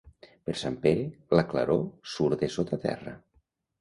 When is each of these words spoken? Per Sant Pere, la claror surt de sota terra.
Per 0.47 0.53
Sant 0.61 0.77
Pere, 0.85 1.03
la 1.39 1.45
claror 1.53 1.85
surt 2.15 2.43
de 2.47 2.51
sota 2.59 2.81
terra. 2.87 3.15